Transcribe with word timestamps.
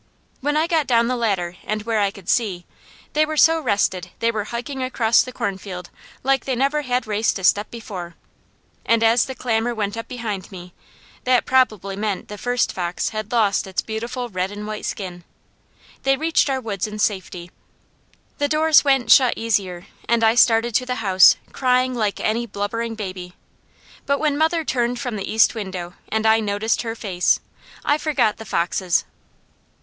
When 0.39 0.57
I 0.57 0.65
got 0.65 0.87
down 0.87 1.07
the 1.09 1.15
ladder 1.15 1.57
and 1.63 1.83
where 1.83 1.99
I 1.99 2.09
could 2.09 2.27
see, 2.27 2.65
they 3.13 3.23
were 3.23 3.37
so 3.37 3.59
rested 3.61 4.09
they 4.17 4.31
were 4.31 4.45
hiking 4.45 4.81
across 4.81 5.21
the 5.21 5.31
cornfield 5.31 5.91
like 6.23 6.45
they 6.45 6.55
never 6.55 6.81
had 6.81 7.05
raced 7.05 7.37
a 7.37 7.43
step 7.43 7.69
before; 7.69 8.15
and 8.83 9.03
as 9.03 9.25
the 9.25 9.35
clamour 9.35 9.75
went 9.75 9.95
up 9.95 10.07
behind 10.07 10.51
me, 10.51 10.73
that 11.25 11.45
probably 11.45 11.95
meant 11.95 12.29
the 12.29 12.39
first 12.39 12.73
fox 12.73 13.09
had 13.09 13.31
lost 13.31 13.67
its 13.67 13.83
beautiful 13.83 14.27
red 14.27 14.49
and 14.51 14.65
white 14.65 14.85
skin, 14.85 15.23
they 16.01 16.17
reached 16.17 16.49
our 16.49 16.59
woods 16.59 16.87
in 16.87 16.97
safety. 16.97 17.51
The 18.39 18.47
doors 18.47 18.83
went 18.83 19.11
shut 19.11 19.35
easier, 19.37 19.85
and 20.09 20.23
I 20.23 20.33
started 20.33 20.73
to 20.73 20.85
the 20.87 20.95
house 21.05 21.35
crying 21.51 21.93
like 21.93 22.19
any 22.19 22.47
blubbering 22.47 22.95
baby; 22.95 23.35
but 24.07 24.17
when 24.17 24.35
mother 24.35 24.65
turned 24.65 24.99
from 24.99 25.15
the 25.15 25.31
east 25.31 25.53
window, 25.53 25.93
and 26.09 26.25
I 26.25 26.39
noticed 26.39 26.81
her 26.81 26.95
face, 26.95 27.39
I 27.85 27.99
forgot 27.99 28.37
the 28.37 28.45
foxes. 28.45 29.05